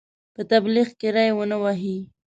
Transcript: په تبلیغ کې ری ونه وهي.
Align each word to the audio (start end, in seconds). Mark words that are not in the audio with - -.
په 0.33 0.41
تبلیغ 0.51 0.87
کې 0.99 1.09
ری 1.15 1.29
ونه 1.37 1.57
وهي. 1.63 1.97